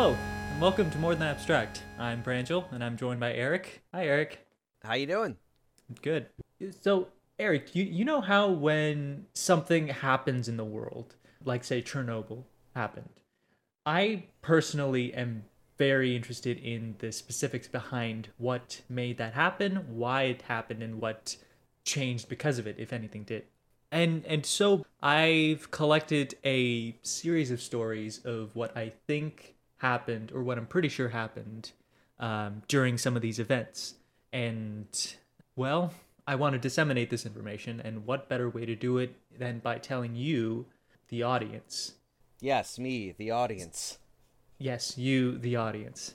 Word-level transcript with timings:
Hello, 0.00 0.16
and 0.52 0.60
welcome 0.60 0.88
to 0.92 0.98
More 0.98 1.16
Than 1.16 1.26
Abstract. 1.26 1.82
I'm 1.98 2.22
Pranjal, 2.22 2.70
and 2.70 2.84
I'm 2.84 2.96
joined 2.96 3.18
by 3.18 3.34
Eric. 3.34 3.82
Hi, 3.92 4.06
Eric. 4.06 4.46
How 4.84 4.94
you 4.94 5.08
doing? 5.08 5.36
Good. 6.02 6.26
So, 6.82 7.08
Eric, 7.36 7.74
you, 7.74 7.82
you 7.82 8.04
know 8.04 8.20
how 8.20 8.48
when 8.48 9.26
something 9.34 9.88
happens 9.88 10.46
in 10.46 10.56
the 10.56 10.64
world, 10.64 11.16
like 11.44 11.64
say 11.64 11.82
Chernobyl 11.82 12.44
happened, 12.76 13.08
I 13.84 14.26
personally 14.40 15.12
am 15.14 15.42
very 15.78 16.14
interested 16.14 16.58
in 16.58 16.94
the 17.00 17.10
specifics 17.10 17.66
behind 17.66 18.28
what 18.38 18.82
made 18.88 19.18
that 19.18 19.34
happen, 19.34 19.84
why 19.88 20.22
it 20.22 20.42
happened, 20.42 20.80
and 20.80 21.00
what 21.00 21.36
changed 21.84 22.28
because 22.28 22.60
of 22.60 22.68
it, 22.68 22.76
if 22.78 22.92
anything 22.92 23.24
did. 23.24 23.46
And 23.90 24.24
and 24.26 24.46
so 24.46 24.86
I've 25.02 25.72
collected 25.72 26.36
a 26.44 26.94
series 27.02 27.50
of 27.50 27.60
stories 27.60 28.24
of 28.24 28.54
what 28.54 28.76
I 28.76 28.92
think 29.08 29.56
happened, 29.78 30.32
or 30.32 30.42
what 30.42 30.58
I'm 30.58 30.66
pretty 30.66 30.88
sure 30.88 31.08
happened 31.08 31.72
um, 32.18 32.62
during 32.68 32.98
some 32.98 33.16
of 33.16 33.22
these 33.22 33.38
events. 33.38 33.94
And 34.32 34.86
well, 35.56 35.92
I 36.26 36.34
want 36.34 36.52
to 36.54 36.58
disseminate 36.58 37.10
this 37.10 37.26
information, 37.26 37.80
and 37.80 38.06
what 38.06 38.28
better 38.28 38.48
way 38.48 38.66
to 38.66 38.76
do 38.76 38.98
it 38.98 39.16
than 39.36 39.58
by 39.60 39.78
telling 39.78 40.14
you, 40.14 40.66
the 41.08 41.22
audience, 41.22 41.94
Yes, 42.40 42.78
me, 42.78 43.14
the 43.18 43.32
audience. 43.32 43.98
Yes, 44.58 44.96
you, 44.96 45.38
the 45.38 45.56
audience. 45.56 46.14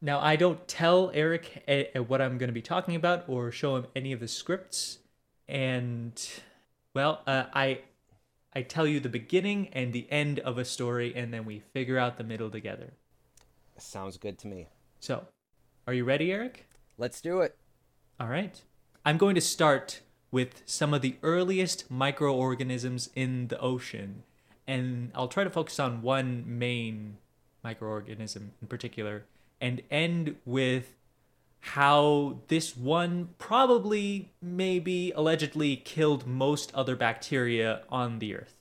Now, 0.00 0.18
I 0.18 0.34
don't 0.34 0.66
tell 0.66 1.12
Eric 1.14 1.62
eh, 1.68 1.84
eh, 1.94 1.98
what 2.00 2.20
I'm 2.20 2.36
going 2.36 2.48
to 2.48 2.54
be 2.54 2.62
talking 2.62 2.96
about 2.96 3.28
or 3.28 3.52
show 3.52 3.76
him 3.76 3.86
any 3.94 4.12
of 4.12 4.18
the 4.18 4.26
scripts, 4.26 4.98
and 5.48 6.20
well, 6.94 7.22
uh, 7.26 7.44
I 7.54 7.82
I 8.54 8.62
tell 8.62 8.86
you 8.86 9.00
the 9.00 9.08
beginning 9.08 9.68
and 9.72 9.92
the 9.92 10.06
end 10.10 10.38
of 10.40 10.58
a 10.58 10.64
story, 10.64 11.14
and 11.14 11.32
then 11.32 11.44
we 11.44 11.60
figure 11.72 11.98
out 11.98 12.18
the 12.18 12.24
middle 12.24 12.50
together. 12.50 12.92
Sounds 13.78 14.18
good 14.18 14.38
to 14.38 14.46
me. 14.46 14.68
So, 15.00 15.26
are 15.86 15.94
you 15.94 16.04
ready, 16.04 16.30
Eric? 16.32 16.68
Let's 16.98 17.20
do 17.20 17.40
it. 17.40 17.56
All 18.20 18.28
right. 18.28 18.60
I'm 19.04 19.18
going 19.18 19.34
to 19.34 19.40
start 19.40 20.00
with 20.30 20.62
some 20.66 20.94
of 20.94 21.02
the 21.02 21.16
earliest 21.22 21.90
microorganisms 21.90 23.10
in 23.14 23.48
the 23.48 23.58
ocean, 23.58 24.22
and 24.66 25.10
I'll 25.14 25.28
try 25.28 25.44
to 25.44 25.50
focus 25.50 25.80
on 25.80 26.02
one 26.02 26.44
main 26.46 27.16
microorganism 27.64 28.50
in 28.60 28.68
particular, 28.68 29.24
and 29.60 29.82
end 29.90 30.36
with 30.44 30.94
how 31.64 32.40
this 32.48 32.76
one 32.76 33.30
probably, 33.38 34.32
maybe, 34.42 35.12
allegedly 35.12 35.76
killed 35.76 36.26
most 36.26 36.74
other 36.74 36.96
bacteria 36.96 37.82
on 37.88 38.18
the 38.18 38.34
Earth. 38.34 38.58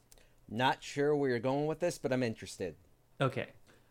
Not 0.48 0.84
sure 0.84 1.16
where 1.16 1.32
you're 1.32 1.40
going 1.40 1.66
with 1.66 1.80
this, 1.80 1.98
but 1.98 2.14
I'm 2.14 2.22
interested. 2.22 2.76
Okay. 3.20 3.48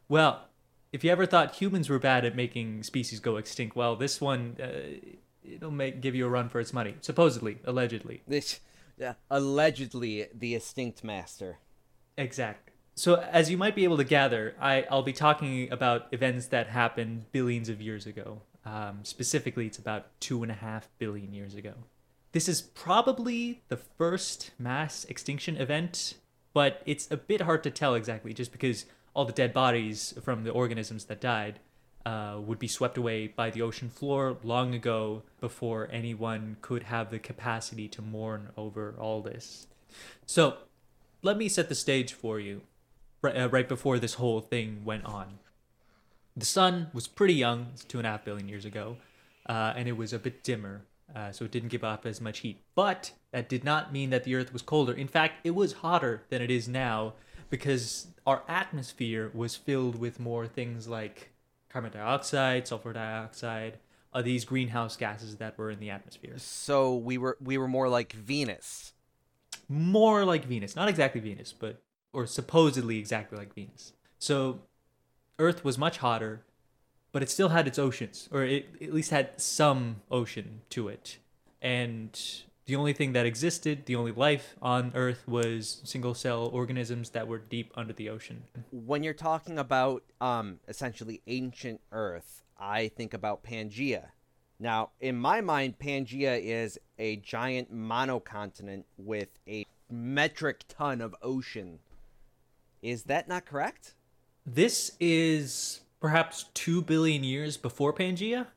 Well, 0.08 0.48
if 0.92 1.03
you 1.03 1.11
ever 1.11 1.27
thought 1.27 1.56
humans 1.56 1.88
were 1.88 1.98
bad 1.98 2.25
at 2.25 2.36
making 2.36 2.84
species 2.84 3.19
go 3.19 3.36
extinct, 3.36 3.75
well, 3.75 3.97
this 3.97 4.20
one 4.20 4.56
uh, 4.62 5.12
it'll 5.44 5.72
make 5.72 6.00
give 6.00 6.14
you 6.14 6.27
a 6.27 6.28
run 6.28 6.48
for 6.48 6.61
its 6.61 6.72
money. 6.72 6.94
Supposedly, 7.00 7.58
allegedly. 7.64 8.22
This, 8.28 8.61
yeah, 8.97 9.14
allegedly, 9.28 10.28
the 10.33 10.55
extinct 10.55 11.03
master. 11.03 11.58
Exactly. 12.16 12.75
So, 12.94 13.16
as 13.16 13.50
you 13.50 13.56
might 13.56 13.75
be 13.75 13.84
able 13.84 13.97
to 13.97 14.05
gather, 14.05 14.55
I, 14.61 14.86
I'll 14.91 15.03
be 15.03 15.12
talking 15.12 15.72
about 15.72 16.06
events 16.12 16.47
that 16.48 16.69
happened 16.69 17.33
billions 17.33 17.69
of 17.69 17.81
years 17.81 18.06
ago. 18.06 18.42
Um, 18.64 19.00
specifically, 19.03 19.66
it's 19.66 19.78
about 19.78 20.08
two 20.20 20.42
and 20.42 20.53
a 20.53 20.55
half 20.55 20.89
billion 20.98 21.33
years 21.33 21.55
ago. 21.55 21.75
This 22.33 22.48
is 22.48 22.62
probably 22.62 23.62
the 23.69 23.77
first 23.77 24.53
mass 24.58 25.05
extinction 25.08 25.56
event, 25.56 26.14
but 26.53 26.82
it's 26.87 27.10
a 27.10 27.16
bit 27.16 27.43
hard 27.43 27.62
to 27.65 27.71
tell 27.71 27.94
exactly 27.94 28.32
just 28.32 28.53
because 28.53 28.87
all 29.15 29.25
the 29.25 29.32
dead 29.32 29.53
bodies 29.53 30.15
from 30.22 30.44
the 30.44 30.50
organisms 30.50 31.06
that 31.06 31.21
died 31.21 31.59
uh, 32.06 32.38
would 32.41 32.59
be 32.59 32.69
swept 32.69 32.97
away 32.97 33.26
by 33.26 33.50
the 33.50 33.62
ocean 33.62 33.88
floor 33.88 34.37
long 34.43 34.75
ago 34.75 35.22
before 35.41 35.88
anyone 35.91 36.56
could 36.60 36.84
have 36.84 37.10
the 37.10 37.19
capacity 37.19 37.88
to 37.88 38.00
mourn 38.00 38.50
over 38.56 38.94
all 38.98 39.21
this. 39.21 39.66
So, 40.25 40.59
let 41.22 41.37
me 41.37 41.48
set 41.48 41.69
the 41.69 41.75
stage 41.75 42.12
for 42.12 42.41
you 42.41 42.62
right, 43.22 43.37
uh, 43.37 43.48
right 43.48 43.69
before 43.69 43.98
this 43.98 44.15
whole 44.15 44.41
thing 44.41 44.84
went 44.84 45.04
on. 45.04 45.38
The 46.36 46.46
sun 46.46 46.88
was 46.92 47.06
pretty 47.08 47.34
young, 47.34 47.68
it's 47.72 47.84
two 47.84 47.98
and 47.98 48.06
a 48.06 48.10
half 48.10 48.24
billion 48.24 48.48
years 48.48 48.64
ago, 48.64 48.96
uh, 49.46 49.74
and 49.76 49.88
it 49.88 49.96
was 49.96 50.12
a 50.12 50.18
bit 50.18 50.42
dimmer, 50.44 50.82
uh, 51.14 51.32
so 51.32 51.44
it 51.44 51.50
didn't 51.50 51.68
give 51.70 51.84
off 51.84 52.06
as 52.06 52.20
much 52.20 52.38
heat. 52.41 52.62
But 52.74 53.12
that 53.32 53.48
did 53.48 53.64
not 53.64 53.92
mean 53.92 54.10
that 54.10 54.24
the 54.24 54.34
Earth 54.36 54.52
was 54.52 54.62
colder. 54.62 54.92
In 54.92 55.08
fact, 55.08 55.34
it 55.44 55.54
was 55.54 55.74
hotter 55.74 56.22
than 56.30 56.41
it 56.41 56.50
is 56.50 56.68
now 56.68 57.14
because 57.50 58.06
our 58.26 58.42
atmosphere 58.48 59.30
was 59.34 59.56
filled 59.56 59.98
with 59.98 60.20
more 60.20 60.46
things 60.46 60.86
like 60.88 61.32
carbon 61.68 61.91
dioxide, 61.92 62.66
sulfur 62.68 62.92
dioxide, 62.92 63.78
uh, 64.12 64.22
these 64.22 64.44
greenhouse 64.44 64.97
gases 64.97 65.36
that 65.36 65.58
were 65.58 65.70
in 65.70 65.80
the 65.80 65.91
atmosphere. 65.91 66.34
So 66.38 66.94
we 66.97 67.18
were 67.18 67.36
we 67.41 67.58
were 67.58 67.68
more 67.68 67.88
like 67.88 68.12
Venus. 68.12 68.92
more 69.68 70.24
like 70.24 70.44
Venus, 70.44 70.76
not 70.76 70.88
exactly 70.88 71.20
Venus, 71.20 71.52
but 71.52 71.82
or 72.12 72.26
supposedly 72.26 72.98
exactly 72.98 73.38
like 73.38 73.54
Venus. 73.54 73.92
So 74.18 74.60
Earth 75.41 75.65
was 75.65 75.78
much 75.78 75.99
hotter, 75.99 76.43
but 77.12 77.23
it 77.23 77.31
still 77.31 77.49
had 77.49 77.67
its 77.67 77.78
oceans, 77.78 78.28
or 78.31 78.45
it 78.45 78.67
at 78.81 78.95
least 78.95 79.11
had 79.11 79.41
some 79.41 80.03
ocean 80.11 80.61
to 80.71 80.89
it. 80.89 81.19
And 81.61 82.19
the 82.67 82.77
only 82.77 82.93
thing 82.93 83.15
that 83.15 83.27
existed, 83.27 83.87
the 83.87 83.97
only 83.97 84.12
life 84.12 84.55
on 84.62 84.93
Earth 84.95 85.27
was 85.27 85.81
single 85.83 86.15
cell 86.15 86.47
organisms 86.53 87.11
that 87.11 87.27
were 87.27 87.39
deep 87.39 87.73
under 87.75 87.93
the 87.93 88.09
ocean. 88.09 88.45
When 88.71 89.03
you're 89.03 89.15
talking 89.15 89.59
about 89.59 90.05
um 90.21 90.61
essentially 90.69 91.23
ancient 91.27 91.81
Earth, 91.91 92.45
I 92.59 92.89
think 92.89 93.15
about 93.15 93.43
Pangea. 93.43 94.11
Now, 94.61 94.91
in 95.01 95.17
my 95.17 95.41
mind, 95.41 95.78
Pangea 95.78 96.39
is 96.39 96.78
a 96.99 97.17
giant 97.17 97.72
monocontinent 97.72 98.84
with 98.99 99.31
a 99.49 99.67
metric 99.91 100.65
ton 100.69 101.01
of 101.01 101.17
ocean. 101.22 101.78
Is 102.83 103.05
that 103.05 103.27
not 103.27 103.47
correct? 103.47 103.95
This 104.53 104.97
is 104.99 105.81
perhaps 106.00 106.47
2 106.55 106.83
billion 106.83 107.22
years 107.22 107.56
before 107.56 107.93
Pangea. 107.93 108.49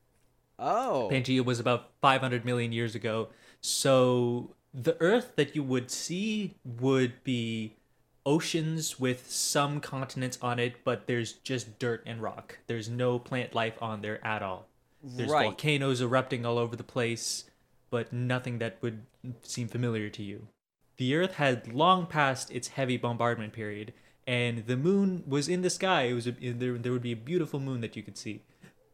Oh. 0.57 1.07
Pangea 1.11 1.45
was 1.45 1.59
about 1.59 1.91
500 2.01 2.43
million 2.45 2.71
years 2.71 2.95
ago. 2.95 3.29
So 3.61 4.55
the 4.73 4.97
Earth 4.99 5.33
that 5.35 5.55
you 5.55 5.61
would 5.61 5.91
see 5.91 6.55
would 6.63 7.23
be 7.23 7.75
oceans 8.25 8.99
with 8.99 9.29
some 9.29 9.79
continents 9.79 10.39
on 10.41 10.57
it, 10.57 10.83
but 10.83 11.05
there's 11.05 11.33
just 11.33 11.77
dirt 11.77 12.01
and 12.05 12.21
rock. 12.21 12.57
There's 12.67 12.89
no 12.89 13.19
plant 13.19 13.53
life 13.53 13.75
on 13.81 14.01
there 14.01 14.25
at 14.25 14.41
all. 14.41 14.67
There's 15.03 15.29
Right. 15.29 15.43
volcanoes 15.43 16.01
erupting 16.01 16.45
all 16.45 16.57
over 16.57 16.75
the 16.75 16.83
place, 16.83 17.43
but 17.89 18.11
nothing 18.13 18.57
that 18.59 18.81
would 18.81 19.05
seem 19.43 19.67
familiar 19.67 20.09
to 20.09 20.23
you. 20.23 20.47
The 20.97 21.15
Earth 21.15 21.35
had 21.35 21.73
long 21.73 22.07
passed 22.07 22.49
its 22.51 22.69
heavy 22.69 22.97
bombardment 22.97 23.51
period, 23.53 23.93
and 24.25 24.65
the 24.67 24.77
moon 24.77 25.23
was 25.27 25.47
in 25.47 25.61
the 25.61 25.69
sky. 25.69 26.03
It 26.03 26.13
was 26.13 26.27
a, 26.27 26.31
there. 26.31 26.77
There 26.77 26.91
would 26.91 27.01
be 27.01 27.11
a 27.11 27.17
beautiful 27.17 27.59
moon 27.59 27.81
that 27.81 27.95
you 27.95 28.03
could 28.03 28.17
see, 28.17 28.41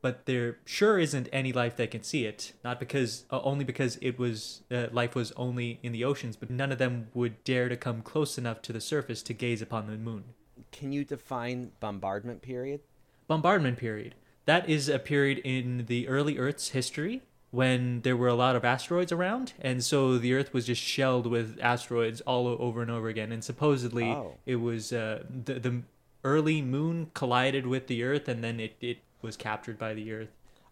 but 0.02 0.26
there 0.26 0.58
sure 0.66 1.00
isn't 1.00 1.30
any 1.32 1.52
life 1.52 1.76
that 1.78 1.92
can 1.92 2.04
see 2.04 2.26
it. 2.26 2.54
Not 2.64 2.80
because 2.80 3.26
uh, 3.32 3.42
only 3.42 3.66
because 3.66 3.98
it 4.02 4.18
was 4.18 4.64
uh, 4.72 4.88
life 4.92 5.16
was 5.16 5.32
only 5.34 5.80
in 5.84 5.92
the 5.92 6.04
oceans, 6.04 6.36
but 6.36 6.50
none 6.50 6.72
of 6.72 6.78
them 6.78 7.08
would 7.14 7.44
dare 7.44 7.70
to 7.70 7.78
come 7.78 8.02
close 8.02 8.38
enough 8.38 8.62
to 8.64 8.74
the 8.74 8.82
surface 8.82 9.22
to 9.24 9.34
gaze 9.34 9.62
upon 9.62 9.88
the 9.88 9.98
moon. 9.98 10.24
Can 10.72 10.92
you 10.92 11.04
define 11.04 11.72
bombardment 11.80 12.42
period? 12.42 12.82
bombardment 13.30 13.78
period. 13.78 14.16
That 14.46 14.68
is 14.68 14.90
a 14.90 15.00
period 15.00 15.38
in 15.46 15.86
the 15.86 16.08
early 16.10 16.38
Earth's 16.38 16.70
history 16.70 17.22
when 17.52 18.02
there 18.02 18.16
were 18.16 18.28
a 18.28 18.36
lot 18.36 18.56
of 18.56 18.64
asteroids 18.64 19.12
around, 19.12 19.54
and 19.60 19.84
so 19.84 20.18
the 20.18 20.34
Earth 20.34 20.54
was 20.54 20.66
just 20.68 20.82
shelled 20.82 21.26
with 21.26 21.58
asteroids 21.62 22.22
all 22.22 22.48
over 22.48 22.82
and 22.82 22.92
over 22.92 23.08
again. 23.08 23.32
And 23.32 23.44
supposedly, 23.44 24.06
Oh. 24.12 24.36
it 24.46 24.58
was 24.58 24.94
uh, 24.94 25.24
the 25.46 25.56
the 25.60 25.82
early 26.24 26.62
moon 26.62 27.10
collided 27.14 27.66
with 27.66 27.88
the 27.88 28.04
Earth, 28.04 28.28
and 28.28 28.44
then 28.44 28.60
it, 28.60 28.76
it 28.82 28.98
was 29.22 29.36
captured 29.38 29.78
by 29.80 29.94
the 29.94 30.12
Earth. 30.12 30.30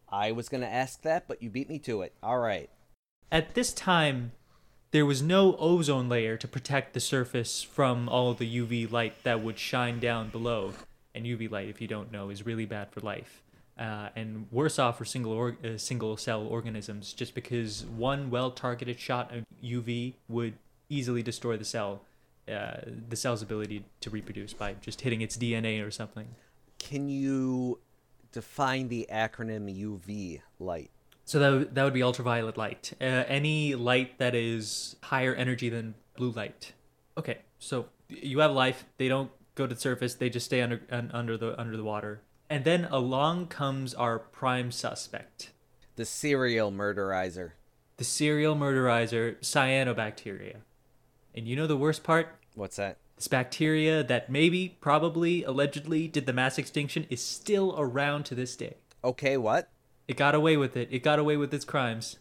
I 0.09 0.31
was 0.31 0.49
going 0.49 0.61
to 0.61 0.67
ask 0.69 1.01
that, 1.01 1.27
but 1.27 1.41
you 1.41 1.49
beat 1.49 1.69
me 1.69 1.79
to 1.79 2.01
it. 2.01 2.13
All 2.21 2.39
right. 2.39 2.69
At 3.31 3.55
this 3.55 3.73
time, 3.73 4.31
there 4.91 5.05
was 5.05 5.21
no 5.21 5.55
ozone 5.57 6.07
layer 6.09 6.37
to 6.37 6.47
protect 6.47 6.93
the 6.93 6.99
surface 6.99 7.61
from 7.63 8.07
all 8.07 8.33
the 8.33 8.57
UV 8.59 8.89
light 8.91 9.23
that 9.23 9.41
would 9.41 9.57
shine 9.59 9.99
down 9.99 10.29
below. 10.29 10.73
And 11.15 11.25
UV 11.25 11.49
light, 11.51 11.67
if 11.67 11.81
you 11.81 11.87
don't 11.87 12.11
know, 12.11 12.29
is 12.29 12.45
really 12.45 12.65
bad 12.65 12.91
for 12.91 12.99
life. 13.01 13.41
Uh, 13.77 14.09
and 14.15 14.47
worse 14.51 14.79
off 14.79 14.97
for 14.97 15.05
single 15.05 15.31
or, 15.31 15.55
uh, 15.63 15.77
single 15.77 16.17
cell 16.17 16.41
organisms, 16.47 17.13
just 17.13 17.35
because 17.35 17.85
one 17.85 18.29
well 18.31 18.49
targeted 18.49 18.99
shot 18.99 19.31
of 19.35 19.43
UV 19.63 20.15
would 20.27 20.55
easily 20.89 21.21
destroy 21.21 21.57
the 21.57 21.65
cell, 21.65 22.01
uh, 22.51 22.77
the 23.09 23.15
cell's 23.15 23.41
ability 23.43 23.85
to 24.01 24.09
reproduce 24.09 24.53
by 24.53 24.73
just 24.81 25.01
hitting 25.01 25.21
its 25.21 25.37
DNA 25.37 25.79
or 25.85 25.91
something. 25.91 26.27
Can 26.79 27.07
you 27.07 27.79
define 28.31 28.87
the 28.87 29.07
acronym 29.11 29.69
UV 29.71 30.41
light? 30.59 30.89
So 31.25 31.39
that, 31.39 31.49
would- 31.51 31.75
that 31.75 31.83
would 31.83 31.93
be 31.93 32.01
ultraviolet 32.01 32.57
light. 32.57 32.93
Uh, 32.99 33.03
any 33.27 33.75
light 33.75 34.17
that 34.17 34.33
is 34.33 34.95
higher 35.03 35.35
energy 35.35 35.69
than 35.69 35.93
blue 36.15 36.31
light. 36.31 36.73
Okay, 37.17 37.39
so 37.59 37.87
you 38.09 38.39
have 38.39 38.51
life. 38.53 38.85
They 38.97 39.07
don't 39.07 39.29
go 39.55 39.67
to 39.67 39.75
the 39.75 39.79
surface. 39.81 40.15
They 40.15 40.29
just 40.29 40.45
stay 40.45 40.61
under 40.61 40.81
un, 40.89 41.11
under 41.13 41.37
the 41.37 41.59
under 41.59 41.75
the 41.77 41.83
water. 41.83 42.21
And 42.49 42.63
then 42.63 42.85
along 42.85 43.47
comes 43.47 43.93
our 43.93 44.19
prime 44.19 44.71
suspect, 44.71 45.51
The 45.95 46.05
serial 46.05 46.71
murderizer. 46.71 47.51
the 47.97 48.03
serial 48.03 48.55
murderizer 48.55 49.37
cyanobacteria. 49.41 50.57
And 51.35 51.47
you 51.47 51.55
know 51.55 51.67
the 51.67 51.77
worst 51.77 52.03
part? 52.03 52.29
What's 52.55 52.77
that? 52.77 52.97
This 53.15 53.27
bacteria 53.27 54.03
that 54.03 54.29
maybe, 54.29 54.77
probably, 54.79 55.43
allegedly 55.43 56.07
did 56.07 56.25
the 56.25 56.33
mass 56.33 56.57
extinction 56.57 57.05
is 57.09 57.21
still 57.21 57.75
around 57.77 58.23
to 58.25 58.35
this 58.35 58.55
day. 58.55 58.75
Okay, 59.03 59.37
what? 59.37 59.69
It 60.07 60.17
got 60.17 60.35
away 60.35 60.55
with 60.55 60.77
it. 60.77 60.87
It 60.91 60.99
got 61.03 61.19
away 61.19 61.35
with 61.37 61.53
its 61.53 61.65
crimes. 61.65 62.17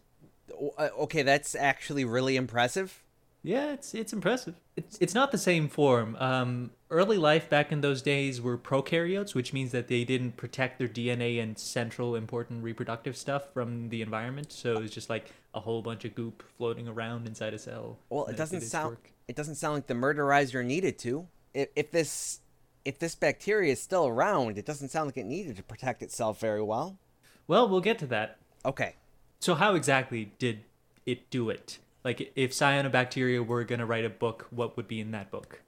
Uh, 0.78 0.88
Okay, 0.99 1.23
that's 1.23 1.55
actually 1.55 2.05
really 2.05 2.37
impressive. 2.37 3.02
Yeah, 3.46 3.75
it's 3.75 3.94
it's 3.94 4.12
impressive. 4.12 4.56
It's 4.75 4.98
it's 5.00 5.14
not 5.14 5.31
the 5.31 5.38
same 5.38 5.69
form. 5.69 6.16
Um, 6.19 6.72
early 6.90 7.16
life 7.16 7.48
back 7.48 7.70
in 7.70 7.81
those 7.81 8.02
days 8.02 8.40
were 8.40 8.58
prokaryotes, 8.58 9.37
which 9.37 9.52
means 9.52 9.70
that 9.70 9.87
they 9.87 10.02
didn't 10.02 10.37
protect 10.37 10.81
their 10.81 10.88
DNA 10.88 11.40
and 11.40 11.56
central 11.56 12.16
important 12.16 12.64
reproductive 12.64 13.16
stuff 13.16 13.52
from 13.54 13.88
the 13.90 14.02
environment. 14.02 14.50
So 14.50 14.78
it's 14.78 14.93
just 14.93 15.08
like 15.08 15.31
a 15.54 15.60
whole 15.60 15.81
bunch 15.81 16.04
of 16.04 16.16
goop 16.16 16.43
floating 16.58 16.88
around 16.88 17.28
inside 17.28 17.54
a 17.54 17.58
cell. 17.60 17.98
Well, 18.10 18.26
it 18.26 18.37
doesn't 18.37 18.62
sound 18.62 18.96
work. 18.96 19.12
it 19.28 19.37
doesn't 19.37 19.54
sound 19.54 19.75
like 19.75 19.87
the 19.87 19.94
murderizer 19.94 20.64
needed 20.64 20.99
to. 20.99 21.28
If, 21.54 21.69
if 21.76 21.92
this 21.92 22.40
if 22.84 22.99
this 22.99 23.14
bacteria 23.14 23.75
is 23.75 23.81
still 23.81 24.08
around, 24.08 24.58
it 24.58 24.66
doesn't 24.66 24.88
sound 24.88 25.06
like 25.06 25.19
it 25.19 25.26
needed 25.26 25.56
to 25.58 25.62
protect 25.62 26.02
itself 26.02 26.40
very 26.40 26.62
well. 26.62 26.99
Well, 27.46 27.69
we'll 27.69 27.81
get 27.81 28.00
to 28.00 28.06
that. 28.08 28.38
Okay. 28.64 28.96
So 29.38 29.54
how 29.54 29.76
exactly 29.76 30.32
did 30.40 30.64
it 31.06 31.31
do 31.31 31.49
it? 31.49 31.78
Like 32.06 32.30
if 32.36 32.52
cyanobacteria 32.52 33.44
were 33.44 33.64
going 33.64 33.80
to 33.80 33.84
write 33.84 34.04
a 34.04 34.08
book, 34.08 34.46
what 34.50 34.76
would 34.76 34.86
be 34.86 35.00
in 35.00 35.10
that 35.10 35.32
book? 35.32 35.62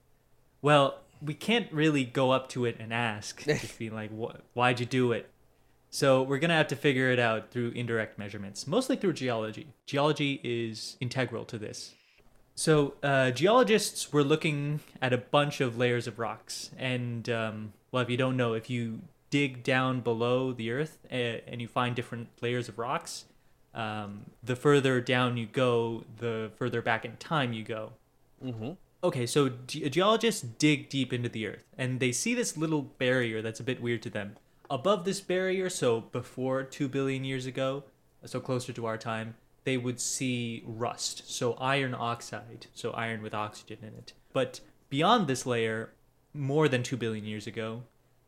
Well, 0.63 1.01
we 1.21 1.35
can't 1.35 1.67
really 1.73 2.05
go 2.05 2.31
up 2.31 2.49
to 2.51 2.65
it 2.65 2.77
and 2.79 2.95
ask, 2.95 3.43
just 3.45 3.77
being 3.77 3.93
like, 3.93 4.17
"Wh- 4.17 4.37
"Why'd 4.55 4.79
you 4.79 4.87
do 4.87 5.11
it?" 5.11 5.29
So 5.91 6.23
we're 6.23 6.39
gonna 6.39 6.55
have 6.55 6.69
to 6.69 6.77
figure 6.77 7.11
it 7.11 7.19
out 7.19 7.51
through 7.51 7.71
indirect 7.71 8.21
measurements, 8.21 8.69
mostly 8.69 8.95
through 8.95 9.15
geology. 9.15 9.67
Geology 9.85 10.41
is 10.45 10.97
integral 11.01 11.45
to 11.47 11.59
this. 11.59 11.95
So 12.55 12.95
uh, 13.03 13.33
geologists 13.33 14.13
were 14.13 14.23
looking 14.23 14.79
at 15.03 15.13
a 15.13 15.19
bunch 15.19 15.61
of 15.61 15.77
layers 15.77 16.07
of 16.07 16.21
rocks, 16.21 16.71
and 16.79 17.29
um, 17.29 17.73
well, 17.91 18.05
if 18.05 18.11
you 18.11 18.17
don't 18.17 18.37
know, 18.37 18.53
if 18.53 18.71
you 18.71 19.01
dig 19.31 19.65
down 19.65 20.03
below 20.03 20.53
the 20.53 20.71
earth 20.71 20.99
uh, 21.11 21.43
and 21.49 21.61
you 21.61 21.67
find 21.67 21.97
different 21.97 22.29
layers 22.41 22.69
of 22.69 22.79
rocks, 22.79 23.25
um, 23.75 24.23
the 24.43 24.57
further 24.57 25.01
down 25.01 25.37
you 25.37 25.47
go, 25.47 26.05
the 26.19 26.51
further 26.57 26.83
back 26.83 27.05
in 27.05 27.17
time 27.17 27.53
you 27.53 27.63
go. 27.63 27.93
Mm-hmm. 28.45 28.73
Okay, 29.05 29.27
so 29.27 29.51
ge- 29.67 29.91
geologists 29.91 30.43
dig 30.43 30.89
deep 30.89 31.13
into 31.13 31.29
the 31.29 31.47
earth 31.47 31.65
and 31.77 32.01
they 32.01 32.11
see 32.11 32.35
this 32.35 32.57
little 32.57 32.83
barrier 32.83 33.43
that's 33.43 33.61
a 33.61 33.65
bit 33.65 33.81
weird 33.81 34.03
to 34.03 34.11
them. 34.11 34.37
Above 34.71 35.05
this 35.05 35.21
barrier, 35.21 35.71
so 35.71 36.01
before 36.01 36.63
2 36.63 36.89
billion 36.89 37.25
years 37.25 37.47
ago, 37.47 37.85
so 38.25 38.41
closer 38.41 38.73
to 38.73 38.87
our 38.87 38.99
time, 38.99 39.35
they 39.65 39.77
would 39.77 40.01
see 40.01 40.63
rust, 40.67 41.31
so 41.31 41.55
iron 41.55 41.95
oxide, 41.95 42.67
so 42.75 42.91
iron 42.93 43.23
with 43.23 43.35
oxygen 43.35 43.79
in 43.83 43.89
it. 43.89 44.13
But 44.33 44.61
beyond 44.91 45.27
this 45.27 45.47
layer, 45.47 45.93
more 46.35 46.69
than 46.69 46.83
2 46.83 46.97
billion 46.97 47.25
years 47.25 47.47
ago, 47.47 47.83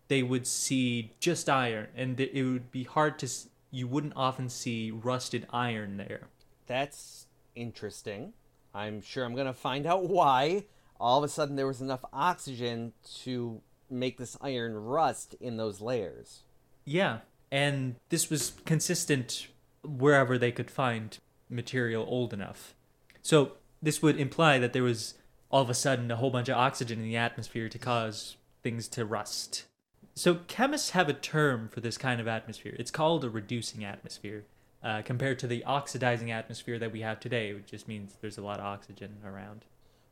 they 0.09 0.23
would 0.23 0.47
see 0.47 1.13
just 1.21 1.49
iron 1.49 1.89
and 1.97 2.19
it 2.19 2.43
would 2.43 2.71
be 2.71 2.85
hard 2.85 3.19
to 3.19 3.29
you 3.71 3.87
wouldn't 3.87 4.15
often 4.17 4.49
see 4.49 4.91
rusted 4.91 5.47
iron 5.53 5.97
there. 5.97 6.29
That's 6.67 7.27
interesting. 7.55 8.33
I'm 8.75 9.01
sure 9.01 9.25
I'm 9.25 9.35
gonna 9.35 9.53
find 9.53 9.87
out 9.87 10.09
why. 10.09 10.65
All 10.99 11.19
of 11.19 11.25
a 11.25 11.29
sudden, 11.29 11.57
there 11.57 11.67
was 11.67 11.81
enough 11.81 12.05
oxygen 12.13 12.93
to 13.23 13.63
make 13.89 14.19
this 14.19 14.37
iron 14.41 14.75
rust 14.75 15.35
in 15.41 15.57
those 15.57 15.81
layers. 15.81 16.43
Yeah, 16.85 17.21
and 17.51 17.97
this 18.11 18.31
was 18.31 18.53
consistent 18.65 19.49
wherever 19.83 20.39
they 20.39 20.53
could 20.53 20.71
find 20.71 21.19
material 21.49 22.05
old 22.09 22.33
enough. 22.33 22.75
So 23.23 23.53
this 23.83 24.03
would 24.03 24.21
imply 24.21 24.59
that 24.59 24.73
there 24.73 24.83
was 24.83 25.15
all 25.51 25.63
of 25.63 25.71
a 25.71 25.75
sudden 25.75 26.11
a 26.11 26.17
whole 26.17 26.31
bunch 26.31 26.49
of 26.49 26.57
oxygen 26.57 27.01
in 27.01 27.05
the 27.05 27.17
atmosphere 27.17 27.69
to 27.69 27.79
cause 27.79 28.37
things 28.63 28.89
to 28.89 29.05
rust. 29.05 29.65
So 30.21 30.35
chemists 30.49 30.91
have 30.91 31.09
a 31.09 31.15
term 31.15 31.71
for 31.71 31.81
this 31.81 31.97
kind 31.97 32.21
of 32.21 32.29
atmosphere. 32.29 32.77
It's 32.79 32.91
called 32.91 33.25
a 33.25 33.31
reducing 33.31 33.87
atmosphere. 33.87 34.45
Uh, 34.83 35.01
compared 35.01 35.39
to 35.39 35.47
the 35.47 35.65
oxidizing 35.65 36.31
atmosphere 36.31 36.79
that 36.79 36.93
we 36.93 37.01
have 37.01 37.21
today, 37.21 37.55
which 37.55 37.71
just 37.71 37.89
means 37.89 38.17
there's 38.21 38.37
a 38.37 38.43
lot 38.43 38.59
of 38.59 38.67
oxygen 38.67 39.17
around. 39.25 39.65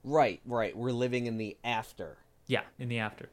Right, 0.02 0.40
right. 0.46 0.74
We're 0.74 0.92
living 0.92 1.26
in 1.26 1.36
the 1.36 1.58
after. 1.62 2.16
Yeah, 2.46 2.62
in 2.78 2.88
the 2.88 2.98
after. 2.98 3.28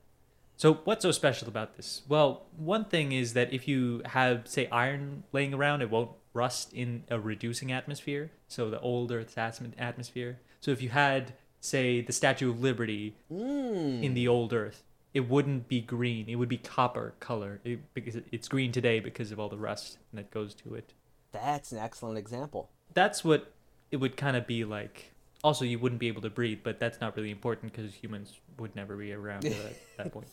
So 0.58 0.74
what's 0.84 1.04
so 1.04 1.12
special 1.12 1.48
about 1.48 1.78
this? 1.78 2.02
Well, 2.10 2.46
one 2.58 2.84
thing 2.84 3.14
is 3.14 3.32
that 3.36 3.54
if 3.54 3.70
you 3.70 4.02
have, 4.08 4.46
say, 4.46 4.68
iron 4.68 5.24
laying 5.32 5.54
around, 5.54 5.82
it 5.82 5.90
won't 5.90 6.12
rust 6.34 6.74
in 6.74 7.06
a 7.10 7.18
reducing 7.22 7.72
atmosphere. 7.72 8.32
So 8.50 8.70
the 8.70 8.82
old 8.82 9.14
Earth's 9.14 9.38
atmosphere. 9.38 10.40
So 10.60 10.72
if 10.72 10.82
you 10.82 10.90
had, 10.90 11.36
say, 11.62 12.02
the 12.02 12.12
Statue 12.12 12.50
of 12.50 12.62
Liberty 12.62 13.16
Mm. 13.32 14.04
in 14.04 14.14
the 14.14 14.28
old 14.28 14.52
Earth, 14.52 14.84
it 15.16 15.30
wouldn't 15.30 15.70
be 15.70 15.80
green. 15.80 16.28
It 16.28 16.36
would 16.36 16.50
be 16.50 16.58
copper 16.58 17.14
color 17.22 17.62
it, 17.64 17.80
because 17.94 18.18
it's 18.34 18.50
green 18.50 18.74
today 18.74 19.00
because 19.00 19.32
of 19.32 19.40
all 19.40 19.48
the 19.48 19.58
rust 19.58 19.98
that 20.14 20.30
goes 20.30 20.54
to 20.56 20.76
it. 20.76 20.94
That's 21.32 21.72
an 21.72 21.80
excellent 21.80 22.18
example. 22.18 22.70
That's 22.94 23.24
what 23.24 23.54
it 23.92 23.98
would 23.98 24.18
kind 24.18 24.36
of 24.36 24.46
be 24.46 24.66
like. 24.66 25.14
Also, 25.42 25.64
you 25.64 25.80
wouldn't 25.80 26.00
be 26.00 26.10
able 26.10 26.22
to 26.22 26.30
breathe, 26.30 26.60
but 26.64 26.82
that's 26.82 27.00
not 27.00 27.16
really 27.16 27.32
important 27.32 27.72
because 27.72 27.94
humans 27.94 28.40
would 28.58 28.76
never 28.76 28.98
be 28.98 29.14
around 29.14 29.46
at 29.46 29.56
that, 29.98 30.12
point. 30.12 30.28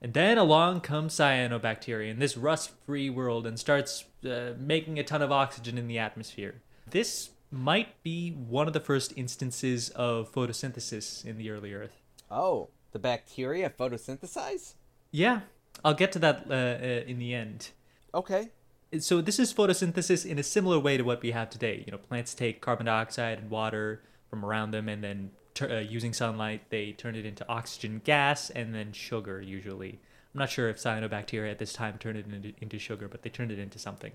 And 0.00 0.14
then 0.14 0.38
along 0.38 0.80
comes 0.80 1.14
cyanobacteria 1.14 2.10
in 2.10 2.18
this 2.18 2.36
rust-free 2.36 3.10
world 3.10 3.46
and 3.46 3.58
starts 3.58 4.04
uh, 4.24 4.52
making 4.58 4.98
a 4.98 5.04
ton 5.04 5.20
of 5.20 5.30
oxygen 5.30 5.76
in 5.76 5.88
the 5.88 5.98
atmosphere. 5.98 6.54
This 6.88 7.30
might 7.50 8.02
be 8.02 8.30
one 8.30 8.66
of 8.66 8.72
the 8.72 8.80
first 8.80 9.12
instances 9.14 9.90
of 9.90 10.32
photosynthesis 10.32 11.22
in 11.22 11.36
the 11.36 11.50
early 11.50 11.74
Earth. 11.74 12.00
Oh, 12.30 12.70
the 12.92 12.98
bacteria 12.98 13.70
photosynthesize? 13.70 14.74
Yeah, 15.10 15.40
I'll 15.84 15.94
get 15.94 16.12
to 16.12 16.18
that 16.20 16.46
uh, 16.48 16.54
uh, 16.54 17.04
in 17.06 17.18
the 17.18 17.34
end. 17.34 17.70
Okay. 18.14 18.50
so 18.98 19.20
this 19.20 19.38
is 19.38 19.52
photosynthesis 19.52 20.26
in 20.26 20.38
a 20.38 20.42
similar 20.42 20.78
way 20.78 20.96
to 20.96 21.02
what 21.02 21.22
we 21.22 21.30
have 21.30 21.50
today. 21.50 21.82
You 21.86 21.92
know, 21.92 21.98
plants 21.98 22.34
take 22.34 22.60
carbon 22.60 22.86
dioxide 22.86 23.38
and 23.38 23.50
water 23.50 24.02
from 24.28 24.44
around 24.44 24.70
them, 24.70 24.88
and 24.88 25.02
then 25.02 25.30
uh, 25.60 25.76
using 25.76 26.12
sunlight, 26.12 26.62
they 26.70 26.92
turn 26.92 27.14
it 27.14 27.26
into 27.26 27.46
oxygen 27.48 28.00
gas 28.04 28.50
and 28.50 28.74
then 28.74 28.92
sugar. 28.92 29.40
Usually, 29.40 30.00
I'm 30.34 30.38
not 30.38 30.50
sure 30.50 30.68
if 30.68 30.78
cyanobacteria 30.78 31.50
at 31.50 31.58
this 31.58 31.72
time 31.72 31.98
turned 31.98 32.18
it 32.18 32.26
into, 32.26 32.52
into 32.60 32.78
sugar, 32.78 33.08
but 33.08 33.22
they 33.22 33.30
turned 33.30 33.52
it 33.52 33.58
into 33.58 33.78
something. 33.78 34.12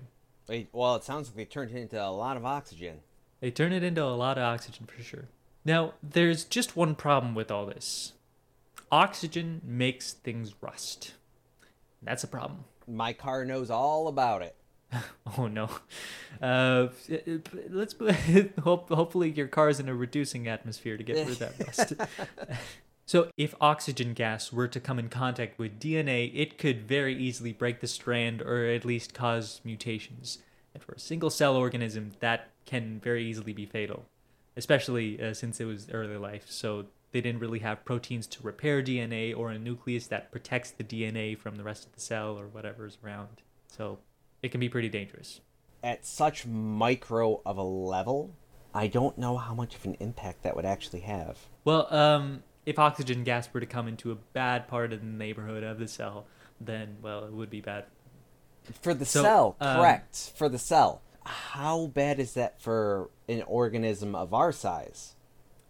Wait, 0.48 0.68
well, 0.72 0.96
it 0.96 1.04
sounds 1.04 1.28
like 1.28 1.36
they 1.36 1.44
turned 1.44 1.70
it 1.70 1.76
into 1.76 2.02
a 2.02 2.10
lot 2.10 2.36
of 2.36 2.44
oxygen. 2.44 3.00
They 3.40 3.50
turn 3.50 3.72
it 3.72 3.84
into 3.84 4.02
a 4.02 4.16
lot 4.16 4.38
of 4.38 4.44
oxygen 4.44 4.86
for 4.86 5.02
sure. 5.02 5.28
Now, 5.64 5.94
there's 6.02 6.44
just 6.44 6.76
one 6.76 6.94
problem 6.94 7.34
with 7.34 7.50
all 7.50 7.66
this. 7.66 8.14
Oxygen 8.90 9.60
makes 9.64 10.12
things 10.12 10.54
rust. 10.60 11.14
That's 12.02 12.24
a 12.24 12.28
problem. 12.28 12.64
My 12.86 13.12
car 13.12 13.44
knows 13.44 13.70
all 13.70 14.08
about 14.08 14.42
it. 14.42 14.54
Oh 15.36 15.46
no. 15.46 15.68
Uh, 16.40 16.88
let's 17.68 17.94
hope. 18.62 18.88
Hopefully, 18.88 19.30
your 19.30 19.46
car's 19.46 19.78
in 19.78 19.86
a 19.90 19.94
reducing 19.94 20.48
atmosphere 20.48 20.96
to 20.96 21.04
get 21.04 21.16
rid 21.16 21.28
of 21.28 21.38
that 21.40 21.52
rust. 21.66 21.92
so, 23.04 23.30
if 23.36 23.54
oxygen 23.60 24.14
gas 24.14 24.50
were 24.50 24.68
to 24.68 24.80
come 24.80 24.98
in 24.98 25.10
contact 25.10 25.58
with 25.58 25.78
DNA, 25.78 26.32
it 26.34 26.56
could 26.56 26.88
very 26.88 27.14
easily 27.14 27.52
break 27.52 27.80
the 27.80 27.86
strand 27.86 28.40
or 28.40 28.64
at 28.64 28.86
least 28.86 29.12
cause 29.12 29.60
mutations. 29.64 30.38
And 30.72 30.82
for 30.82 30.92
a 30.92 30.98
single 30.98 31.28
cell 31.28 31.56
organism, 31.56 32.12
that 32.20 32.48
can 32.64 32.98
very 33.04 33.26
easily 33.26 33.52
be 33.52 33.66
fatal, 33.66 34.06
especially 34.56 35.22
uh, 35.22 35.34
since 35.34 35.60
it 35.60 35.66
was 35.66 35.90
early 35.90 36.16
life. 36.16 36.46
So 36.48 36.86
they 37.12 37.20
didn't 37.20 37.40
really 37.40 37.60
have 37.60 37.84
proteins 37.84 38.26
to 38.28 38.42
repair 38.42 38.82
DNA 38.82 39.36
or 39.36 39.50
a 39.50 39.58
nucleus 39.58 40.06
that 40.08 40.30
protects 40.30 40.70
the 40.70 40.84
DNA 40.84 41.38
from 41.38 41.56
the 41.56 41.64
rest 41.64 41.86
of 41.86 41.92
the 41.92 42.00
cell 42.00 42.38
or 42.38 42.46
whatever's 42.46 42.98
around. 43.04 43.42
So 43.68 43.98
it 44.42 44.50
can 44.50 44.60
be 44.60 44.68
pretty 44.68 44.88
dangerous. 44.88 45.40
At 45.82 46.04
such 46.04 46.46
micro 46.46 47.40
of 47.46 47.56
a 47.56 47.62
level, 47.62 48.34
I 48.74 48.88
don't 48.88 49.16
know 49.16 49.36
how 49.36 49.54
much 49.54 49.74
of 49.74 49.84
an 49.84 49.96
impact 50.00 50.42
that 50.42 50.54
would 50.56 50.64
actually 50.64 51.00
have. 51.00 51.38
Well, 51.64 51.92
um, 51.92 52.42
if 52.66 52.78
oxygen 52.78 53.24
gas 53.24 53.48
were 53.52 53.60
to 53.60 53.66
come 53.66 53.88
into 53.88 54.12
a 54.12 54.16
bad 54.16 54.68
part 54.68 54.92
of 54.92 55.00
the 55.00 55.06
neighborhood 55.06 55.62
of 55.62 55.78
the 55.78 55.88
cell, 55.88 56.26
then 56.60 56.96
well, 57.00 57.24
it 57.24 57.32
would 57.32 57.50
be 57.50 57.60
bad. 57.60 57.84
For 58.82 58.92
the 58.92 59.06
So, 59.06 59.22
cell, 59.22 59.56
um, 59.60 59.78
correct. 59.78 60.32
For 60.36 60.48
the 60.48 60.58
cell. 60.58 61.00
How 61.24 61.86
bad 61.86 62.18
is 62.20 62.34
that 62.34 62.60
for 62.60 63.10
an 63.28 63.42
organism 63.42 64.14
of 64.14 64.34
our 64.34 64.52
size? 64.52 65.14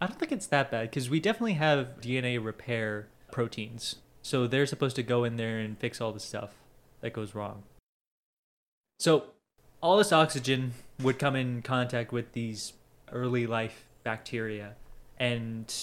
I 0.01 0.07
don't 0.07 0.17
think 0.17 0.31
it's 0.31 0.47
that 0.47 0.71
bad 0.71 0.89
because 0.89 1.09
we 1.09 1.19
definitely 1.19 1.53
have 1.53 1.99
DNA 2.01 2.43
repair 2.43 3.07
proteins, 3.31 3.97
so 4.21 4.47
they're 4.47 4.65
supposed 4.65 4.95
to 4.95 5.03
go 5.03 5.23
in 5.23 5.35
there 5.35 5.59
and 5.59 5.77
fix 5.77 5.99
all 5.99 6.11
the 6.13 6.19
stuff 6.19 6.51
that 7.01 7.13
goes 7.13 7.35
wrong. 7.35 7.63
So, 8.99 9.25
all 9.81 9.97
this 9.97 10.11
oxygen 10.11 10.73
would 11.01 11.19
come 11.19 11.35
in 11.35 11.61
contact 11.61 12.11
with 12.11 12.33
these 12.33 12.73
early 13.11 13.47
life 13.47 13.85
bacteria, 14.03 14.75
and 15.17 15.73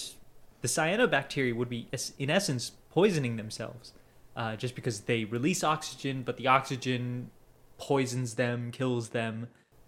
the 0.61 0.67
cyanobacteria 0.67 1.55
would 1.55 1.69
be, 1.69 1.87
in 2.17 2.29
essence, 2.29 2.71
poisoning 2.89 3.37
themselves. 3.37 3.93
uh, 4.37 4.55
just 4.55 4.75
because 4.75 5.01
they 5.01 5.25
release 5.25 5.63
oxygen, 5.63 6.21
but 6.21 6.37
the 6.37 6.47
oxygen 6.47 7.31
poisons 7.79 8.35
them, 8.35 8.71
kills 8.71 9.09
them. 9.09 9.47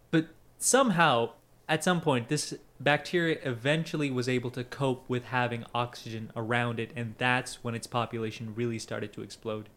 But 0.10 0.30
somehow, 0.58 1.34
at 1.70 1.84
some 1.84 2.02
point, 2.02 2.30
this 2.30 2.56
bacteria 2.80 3.40
eventually 3.44 4.10
was 4.12 4.30
able 4.30 4.52
to 4.52 4.64
cope 4.64 5.06
with 5.08 5.26
having 5.26 5.66
oxygen 5.74 6.32
around 6.36 6.80
it, 6.80 6.92
and 6.96 7.16
that's 7.18 7.64
when 7.64 7.76
its 7.76 7.88
population 7.88 8.54
really 8.56 8.80
started 8.80 9.14
to 9.14 9.22
explode. 9.22 9.70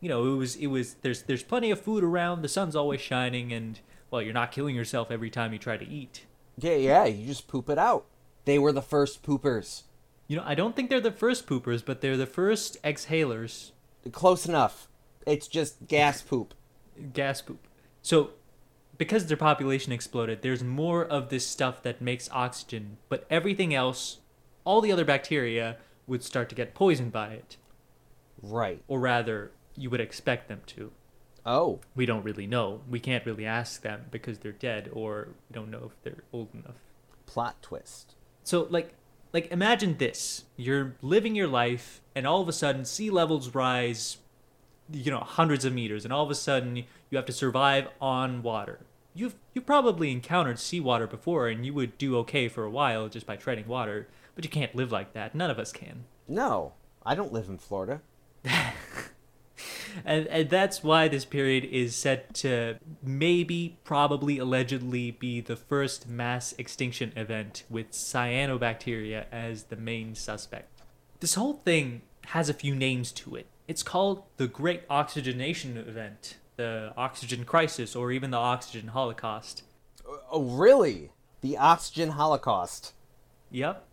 You 0.00 0.08
know, 0.08 0.32
it 0.32 0.36
was 0.36 0.56
it 0.56 0.68
was 0.68 0.94
there's 1.02 1.22
there's 1.22 1.42
plenty 1.42 1.70
of 1.70 1.80
food 1.80 2.04
around, 2.04 2.42
the 2.42 2.48
sun's 2.48 2.76
always 2.76 3.00
shining, 3.00 3.52
and 3.52 3.80
well, 4.10 4.22
you're 4.22 4.32
not 4.32 4.52
killing 4.52 4.74
yourself 4.74 5.10
every 5.10 5.30
time 5.30 5.52
you 5.52 5.58
try 5.58 5.76
to 5.76 5.88
eat. 5.88 6.24
Yeah, 6.56 6.76
yeah, 6.76 7.04
you 7.04 7.26
just 7.26 7.48
poop 7.48 7.68
it 7.68 7.78
out. 7.78 8.06
They 8.44 8.58
were 8.58 8.72
the 8.72 8.82
first 8.82 9.22
poopers. 9.22 9.82
You 10.26 10.36
know, 10.36 10.42
I 10.44 10.54
don't 10.54 10.74
think 10.74 10.90
they're 10.90 11.00
the 11.00 11.12
first 11.12 11.46
poopers, 11.46 11.84
but 11.84 12.00
they're 12.00 12.16
the 12.16 12.26
first 12.26 12.82
exhalers. 12.82 13.72
Close 14.12 14.46
enough. 14.46 14.88
It's 15.26 15.48
just 15.48 15.86
gas 15.86 16.22
poop. 16.22 16.54
gas 17.12 17.42
poop. 17.42 17.66
So, 18.02 18.30
because 18.98 19.26
their 19.26 19.36
population 19.36 19.92
exploded, 19.92 20.42
there's 20.42 20.62
more 20.62 21.04
of 21.04 21.28
this 21.28 21.46
stuff 21.46 21.82
that 21.84 22.02
makes 22.02 22.28
oxygen, 22.32 22.98
but 23.08 23.24
everything 23.30 23.72
else, 23.72 24.18
all 24.64 24.80
the 24.80 24.92
other 24.92 25.04
bacteria, 25.04 25.76
would 26.08 26.24
start 26.24 26.48
to 26.48 26.54
get 26.54 26.74
poisoned 26.74 27.12
by 27.12 27.28
it. 27.28 27.56
Right. 28.42 28.82
Or 28.88 28.98
rather, 28.98 29.52
you 29.76 29.88
would 29.88 30.00
expect 30.00 30.48
them 30.48 30.62
to. 30.66 30.90
Oh. 31.46 31.78
We 31.94 32.06
don't 32.06 32.24
really 32.24 32.46
know. 32.46 32.80
We 32.90 32.98
can't 32.98 33.24
really 33.24 33.46
ask 33.46 33.82
them 33.82 34.06
because 34.10 34.38
they're 34.38 34.52
dead, 34.52 34.90
or 34.92 35.28
we 35.48 35.54
don't 35.54 35.70
know 35.70 35.84
if 35.86 36.02
they're 36.02 36.24
old 36.32 36.52
enough. 36.52 36.76
Plot 37.26 37.62
twist. 37.62 38.16
So, 38.42 38.66
like, 38.70 38.94
like 39.32 39.50
imagine 39.52 39.98
this: 39.98 40.44
you're 40.56 40.96
living 41.02 41.34
your 41.34 41.46
life, 41.46 42.00
and 42.14 42.26
all 42.26 42.40
of 42.40 42.48
a 42.48 42.52
sudden, 42.52 42.84
sea 42.84 43.10
levels 43.10 43.54
rise 43.54 44.18
you 44.90 45.10
know 45.10 45.20
hundreds 45.20 45.64
of 45.64 45.72
meters 45.72 46.04
and 46.04 46.12
all 46.12 46.24
of 46.24 46.30
a 46.30 46.34
sudden 46.34 46.76
you 46.76 47.16
have 47.16 47.26
to 47.26 47.32
survive 47.32 47.88
on 48.00 48.42
water 48.42 48.80
you've 49.14 49.34
you 49.54 49.60
probably 49.60 50.10
encountered 50.12 50.58
seawater 50.58 51.06
before 51.06 51.48
and 51.48 51.64
you 51.66 51.74
would 51.74 51.98
do 51.98 52.16
okay 52.18 52.48
for 52.48 52.64
a 52.64 52.70
while 52.70 53.08
just 53.08 53.26
by 53.26 53.36
treading 53.36 53.66
water 53.66 54.08
but 54.38 54.44
you 54.44 54.50
can't 54.50 54.76
live 54.76 54.92
like 54.92 55.14
that. 55.14 55.34
None 55.34 55.50
of 55.50 55.58
us 55.58 55.72
can. 55.72 56.04
No, 56.28 56.74
I 57.04 57.16
don't 57.16 57.32
live 57.32 57.48
in 57.48 57.58
Florida. 57.58 58.02
and, 60.04 60.28
and 60.28 60.48
that's 60.48 60.84
why 60.84 61.08
this 61.08 61.24
period 61.24 61.64
is 61.64 61.96
said 61.96 62.32
to 62.34 62.76
maybe 63.02 63.78
probably 63.82 64.38
allegedly 64.38 65.10
be 65.10 65.40
the 65.40 65.56
first 65.56 66.08
mass 66.08 66.54
extinction 66.56 67.12
event 67.16 67.64
with 67.68 67.90
cyanobacteria 67.90 69.24
as 69.32 69.64
the 69.64 69.76
main 69.76 70.14
suspect. 70.14 70.82
This 71.18 71.34
whole 71.34 71.54
thing 71.54 72.02
has 72.26 72.48
a 72.48 72.54
few 72.54 72.76
names 72.76 73.10
to 73.10 73.34
it. 73.34 73.46
It's 73.66 73.82
called 73.82 74.22
the 74.36 74.46
Great 74.46 74.82
Oxygenation 74.88 75.76
Event, 75.76 76.36
the 76.58 76.92
Oxygen 76.96 77.44
Crisis, 77.44 77.96
or 77.96 78.12
even 78.12 78.30
the 78.30 78.36
Oxygen 78.36 78.88
Holocaust. 78.88 79.62
Oh, 80.30 80.42
really? 80.42 81.10
The 81.40 81.56
Oxygen 81.56 82.10
Holocaust. 82.10 82.92
Yep. 83.50 83.86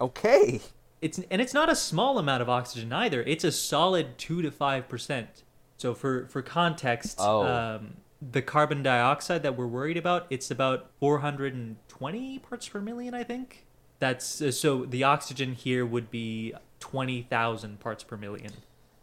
Okay. 0.00 0.60
It's 1.02 1.18
and 1.30 1.42
it's 1.42 1.52
not 1.52 1.68
a 1.68 1.74
small 1.76 2.18
amount 2.18 2.42
of 2.42 2.48
oxygen 2.48 2.92
either. 2.92 3.22
It's 3.22 3.42
a 3.44 3.50
solid 3.52 4.16
two 4.18 4.40
to 4.40 4.50
five 4.50 4.88
percent. 4.88 5.42
So 5.76 5.94
for 5.94 6.26
for 6.28 6.42
context, 6.42 7.16
Oh. 7.20 7.42
um, 7.44 7.96
the 8.22 8.40
carbon 8.40 8.84
dioxide 8.84 9.42
that 9.42 9.56
we're 9.56 9.66
worried 9.66 9.96
about, 9.96 10.26
it's 10.30 10.48
about 10.48 10.90
420 11.00 12.38
parts 12.38 12.68
per 12.68 12.80
million, 12.80 13.14
I 13.14 13.24
think. 13.24 13.66
That's 13.98 14.40
uh, 14.40 14.52
so 14.52 14.84
the 14.84 15.02
oxygen 15.02 15.54
here 15.54 15.84
would 15.84 16.08
be 16.10 16.54
20,000 16.78 17.80
parts 17.80 18.04
per 18.04 18.16
million 18.16 18.52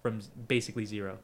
from 0.01 0.21
basically 0.47 0.85
zero. 0.85 1.19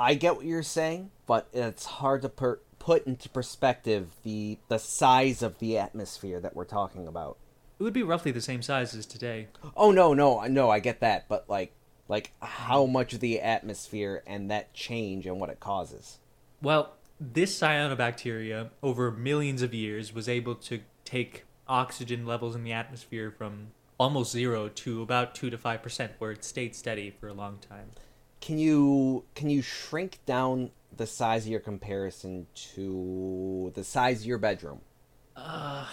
I 0.00 0.14
get 0.14 0.36
what 0.36 0.46
you're 0.46 0.62
saying, 0.62 1.10
but 1.26 1.48
it's 1.52 1.84
hard 1.84 2.22
to 2.22 2.30
per- 2.30 2.60
put 2.78 3.06
into 3.06 3.28
perspective 3.28 4.16
the 4.22 4.56
the 4.68 4.78
size 4.78 5.42
of 5.42 5.58
the 5.58 5.76
atmosphere 5.76 6.40
that 6.40 6.56
we're 6.56 6.64
talking 6.64 7.06
about. 7.06 7.36
It 7.78 7.82
would 7.82 7.92
be 7.92 8.02
roughly 8.02 8.32
the 8.32 8.40
same 8.40 8.62
size 8.62 8.94
as 8.94 9.04
today. 9.04 9.48
Oh 9.76 9.90
no, 9.90 10.14
no, 10.14 10.40
no, 10.46 10.70
I 10.70 10.78
get 10.80 11.00
that, 11.00 11.28
but 11.28 11.50
like 11.50 11.74
like 12.08 12.32
how 12.40 12.86
much 12.86 13.12
of 13.12 13.20
the 13.20 13.42
atmosphere 13.42 14.22
and 14.26 14.50
that 14.50 14.72
change 14.72 15.26
and 15.26 15.38
what 15.38 15.50
it 15.50 15.60
causes. 15.60 16.18
Well, 16.62 16.94
this 17.20 17.58
cyanobacteria, 17.58 18.70
over 18.82 19.10
millions 19.10 19.60
of 19.60 19.74
years, 19.74 20.14
was 20.14 20.30
able 20.30 20.54
to 20.54 20.80
take 21.04 21.44
oxygen 21.68 22.24
levels 22.24 22.56
in 22.56 22.64
the 22.64 22.72
atmosphere 22.72 23.30
from 23.30 23.68
almost 23.98 24.32
zero 24.32 24.68
to 24.68 25.02
about 25.02 25.34
2 25.34 25.50
to 25.50 25.58
5%, 25.58 26.10
where 26.18 26.32
it 26.32 26.42
stayed 26.42 26.74
steady 26.74 27.10
for 27.10 27.28
a 27.28 27.34
long 27.34 27.58
time. 27.58 27.90
Can 28.40 28.58
you 28.58 29.24
can 29.34 29.50
you 29.50 29.62
shrink 29.62 30.18
down 30.26 30.70
the 30.96 31.06
size 31.06 31.44
of 31.44 31.50
your 31.50 31.60
comparison 31.60 32.46
to 32.74 33.72
the 33.74 33.84
size 33.84 34.20
of 34.20 34.26
your 34.26 34.38
bedroom? 34.38 34.80
Uh, 35.36 35.86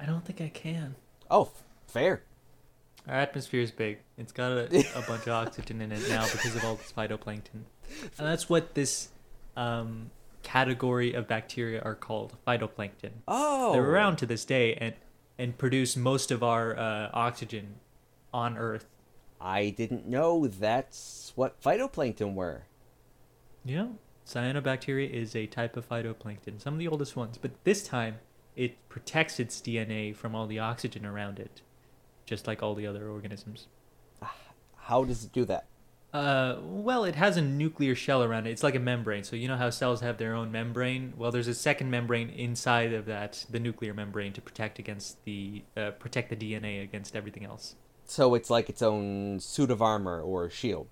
I 0.00 0.06
don't 0.06 0.24
think 0.24 0.40
I 0.40 0.48
can. 0.48 0.94
Oh, 1.30 1.42
f- 1.42 1.62
fair. 1.86 2.22
Our 3.06 3.14
atmosphere 3.14 3.60
is 3.60 3.70
big. 3.70 3.98
It's 4.16 4.32
got 4.32 4.52
a, 4.52 4.66
a 4.96 5.02
bunch 5.02 5.22
of 5.22 5.28
oxygen 5.28 5.80
in 5.80 5.92
it 5.92 6.08
now 6.08 6.24
because 6.30 6.54
of 6.56 6.64
all 6.64 6.74
this 6.76 6.92
phytoplankton. 6.92 7.62
And 8.18 8.26
that's 8.26 8.48
what 8.50 8.74
this 8.74 9.08
um, 9.56 10.10
category 10.42 11.14
of 11.14 11.26
bacteria 11.26 11.80
are 11.80 11.94
called 11.94 12.34
phytoplankton. 12.46 13.10
Oh, 13.26 13.72
They're 13.72 13.88
around 13.88 14.16
to 14.16 14.26
this 14.26 14.44
day 14.44 14.74
and, 14.74 14.94
and 15.38 15.56
produce 15.56 15.96
most 15.96 16.30
of 16.30 16.42
our 16.42 16.78
uh, 16.78 17.10
oxygen 17.14 17.76
on 18.32 18.58
Earth. 18.58 18.86
I 19.40 19.70
didn't 19.70 20.06
know 20.06 20.46
that's 20.46 21.32
what 21.36 21.60
phytoplankton 21.62 22.34
were. 22.34 22.62
Yeah. 23.64 23.88
Cyanobacteria 24.26 25.10
is 25.10 25.34
a 25.34 25.46
type 25.46 25.76
of 25.76 25.88
phytoplankton, 25.88 26.60
some 26.60 26.74
of 26.74 26.78
the 26.78 26.88
oldest 26.88 27.16
ones, 27.16 27.38
but 27.38 27.52
this 27.64 27.82
time 27.82 28.16
it 28.56 28.76
protects 28.88 29.40
its 29.40 29.60
DNA 29.60 30.14
from 30.14 30.34
all 30.34 30.46
the 30.46 30.58
oxygen 30.58 31.06
around 31.06 31.38
it, 31.38 31.62
just 32.26 32.46
like 32.46 32.62
all 32.62 32.74
the 32.74 32.86
other 32.86 33.08
organisms. 33.08 33.68
How 34.76 35.04
does 35.04 35.24
it 35.24 35.32
do 35.32 35.44
that? 35.44 35.66
Uh, 36.12 36.56
well, 36.62 37.04
it 37.04 37.14
has 37.14 37.36
a 37.36 37.42
nuclear 37.42 37.94
shell 37.94 38.22
around 38.22 38.46
it. 38.46 38.50
It's 38.50 38.62
like 38.62 38.74
a 38.74 38.80
membrane. 38.80 39.24
So 39.24 39.36
you 39.36 39.46
know 39.46 39.56
how 39.56 39.70
cells 39.70 40.00
have 40.00 40.16
their 40.16 40.34
own 40.34 40.50
membrane. 40.50 41.12
Well, 41.16 41.30
there's 41.30 41.48
a 41.48 41.54
second 41.54 41.90
membrane 41.90 42.30
inside 42.30 42.94
of 42.94 43.04
that, 43.06 43.44
the 43.50 43.60
nuclear 43.60 43.92
membrane, 43.92 44.32
to 44.32 44.40
protect 44.40 44.78
against 44.78 45.22
the 45.24 45.62
uh, 45.76 45.90
protect 45.92 46.30
the 46.30 46.36
DNA 46.36 46.82
against 46.82 47.14
everything 47.14 47.44
else. 47.44 47.74
So 48.08 48.34
it's 48.34 48.50
like 48.50 48.68
its 48.68 48.82
own 48.82 49.38
suit 49.38 49.70
of 49.70 49.82
armor 49.82 50.20
or 50.20 50.48
shield. 50.50 50.88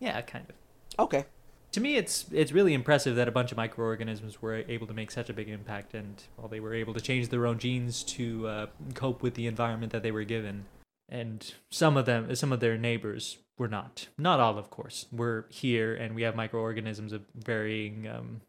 Yeah, 0.00 0.20
kind 0.22 0.46
of. 0.48 1.04
Okay. 1.04 1.26
To 1.72 1.80
me, 1.80 1.96
it's 1.96 2.26
it's 2.32 2.52
really 2.52 2.72
impressive 2.72 3.16
that 3.16 3.28
a 3.28 3.32
bunch 3.32 3.50
of 3.50 3.56
microorganisms 3.56 4.40
were 4.40 4.64
able 4.68 4.86
to 4.86 4.94
make 4.94 5.10
such 5.10 5.28
a 5.28 5.32
big 5.32 5.48
impact, 5.48 5.92
and 5.92 6.22
well, 6.36 6.48
they 6.48 6.60
were 6.60 6.74
able 6.74 6.94
to 6.94 7.00
change 7.00 7.28
their 7.28 7.46
own 7.46 7.58
genes 7.58 8.02
to 8.04 8.46
uh, 8.46 8.66
cope 8.94 9.22
with 9.22 9.34
the 9.34 9.46
environment 9.46 9.92
that 9.92 10.02
they 10.02 10.12
were 10.12 10.24
given. 10.24 10.66
And 11.08 11.52
some 11.70 11.96
of 11.96 12.06
them, 12.06 12.34
some 12.34 12.52
of 12.52 12.60
their 12.60 12.78
neighbors, 12.78 13.38
were 13.58 13.68
not. 13.68 14.08
Not 14.16 14.40
all, 14.40 14.56
of 14.56 14.70
course. 14.70 15.06
We're 15.12 15.44
here, 15.50 15.94
and 15.94 16.14
we 16.14 16.22
have 16.22 16.34
microorganisms 16.34 17.12
of 17.12 17.22
varying 17.34 18.08
um, 18.08 18.40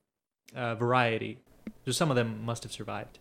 uh, 0.55 0.75
variety. 0.75 1.39
So 1.85 1.91
some 1.91 2.09
of 2.09 2.15
them 2.15 2.45
must 2.45 2.63
have 2.63 2.71
survived. 2.71 3.19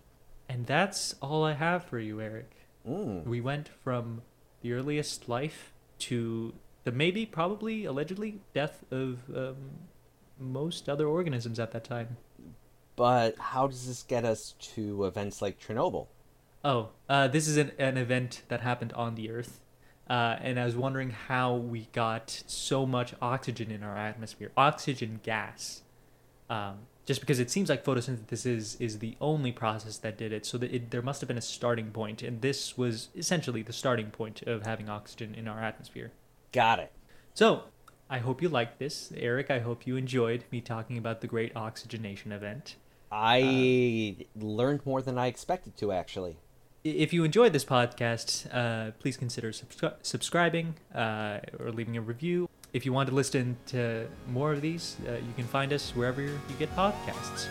And 0.49 0.67
that's 0.67 1.15
all 1.21 1.45
I 1.45 1.55
have 1.55 1.85
for 1.85 1.99
you, 1.99 2.21
Eric. 2.21 2.53
Mm. 2.89 3.25
We 3.27 3.41
went 3.41 3.71
from 3.83 4.23
the 4.65 4.73
earliest 4.73 5.29
life 5.29 5.73
to 5.99 6.55
the 6.85 6.91
maybe, 6.91 7.27
probably, 7.27 7.85
allegedly 7.85 8.41
death 8.55 8.83
of 8.91 9.19
um, 9.35 9.57
most 10.41 10.89
other 10.89 11.07
organisms 11.07 11.61
at 11.61 11.71
that 11.73 11.85
time. 11.85 12.17
But 12.97 13.39
how 13.39 13.67
does 13.67 13.87
this 13.87 14.03
get 14.03 14.25
us 14.25 14.55
to 14.75 15.05
events 15.05 15.43
like 15.43 15.61
Chernobyl? 15.61 16.07
Oh, 16.65 16.89
uh, 17.11 17.29
this 17.29 17.47
is 17.47 17.59
an, 17.59 17.73
an 17.79 17.99
event 17.99 18.43
that 18.49 18.63
happened 18.63 18.95
on 18.95 19.17
the 19.17 19.31
Earth. 19.31 19.61
Uh, 20.09 20.37
and 20.41 20.59
I 20.59 20.65
was 20.65 20.77
wondering 20.77 21.11
how 21.11 21.55
we 21.55 21.89
got 21.93 22.43
so 22.47 22.87
much 22.87 23.15
oxygen 23.21 23.71
in 23.71 23.83
our 23.83 23.97
atmosphere, 23.97 24.51
oxygen 24.57 25.21
gas. 25.23 25.83
Um, 26.49 26.87
just 27.07 27.21
because 27.21 27.39
it 27.39 27.51
seems 27.51 27.69
like 27.69 27.85
photosynthesis 27.85 28.47
is, 28.47 28.77
is 28.81 28.99
the 28.99 29.17
only 29.21 29.53
process 29.53 29.99
that 29.99 30.17
did 30.17 30.33
it, 30.33 30.47
so 30.47 30.59
that 30.59 30.73
it, 30.73 30.91
there 30.91 31.03
must 31.03 31.21
have 31.21 31.29
been 31.29 31.39
a 31.39 31.43
starting 31.43 31.91
point, 31.91 32.23
and 32.23 32.41
this 32.41 32.79
was 32.79 33.09
essentially 33.15 33.63
the 33.63 33.73
starting 33.73 34.11
point 34.11 34.43
of 34.43 34.65
having 34.65 34.89
oxygen 34.89 35.35
in 35.35 35.47
our 35.47 35.63
atmosphere. 35.63 36.13
Got 36.53 36.79
it. 36.79 36.93
So, 37.35 37.65
I 38.09 38.19
hope 38.19 38.43
you 38.43 38.49
liked 38.49 38.79
this, 38.79 39.13
Eric. 39.17 39.51
I 39.51 39.59
hope 39.59 39.87
you 39.87 39.97
enjoyed 39.97 40.45
me 40.51 40.61
talking 40.61 40.99
about 40.99 41.21
the 41.21 41.27
Great 41.27 41.57
Oxygenation 41.57 42.33
Event. 42.33 42.77
I 43.11 44.27
learned 44.35 44.85
more 44.85 45.03
than 45.03 45.19
I 45.19 45.27
expected 45.27 45.77
to, 45.79 45.93
actually. 45.93 46.37
If 46.83 47.13
you 47.13 47.25
enjoyed 47.25 47.53
this 47.53 47.65
podcast, 47.65 48.47
uh, 48.53 48.91
please 48.99 49.17
consider 49.17 49.53
subscri- 49.53 49.95
subscribing 50.03 50.75
uh, 50.95 51.41
or 51.59 51.71
leaving 51.71 51.97
a 51.97 52.03
review. 52.03 52.49
If 52.75 52.85
you 52.85 52.93
want 52.93 53.09
to 53.09 53.15
listen 53.15 53.57
to 53.67 54.09
more 54.29 54.53
of 54.53 54.61
these, 54.61 54.97
uh, 55.07 55.13
you 55.13 55.33
can 55.37 55.47
find 55.47 55.73
us 55.73 55.93
wherever 55.95 56.21
you 56.21 56.57
get 56.59 56.75
podcasts. 56.75 57.47